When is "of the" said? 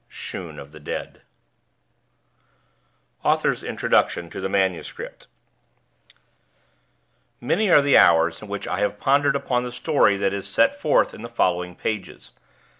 0.57-0.79